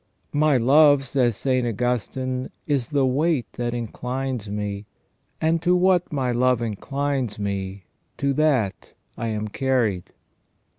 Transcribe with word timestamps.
"My 0.33 0.57
love," 0.57 1.05
says 1.05 1.37
St. 1.37 1.67
Augustine," 1.67 2.49
is 2.65 2.89
the 2.89 3.05
weight 3.05 3.45
that 3.53 3.71
inclines 3.75 4.49
me, 4.49 4.87
and 5.39 5.61
to 5.61 5.75
what 5.75 6.11
my 6.11 6.31
love 6.31 6.59
inclines 6.59 7.37
me 7.37 7.83
to 8.17 8.33
that 8.33 8.93
I 9.15 9.27
am 9.27 9.47
carried." 9.47 10.09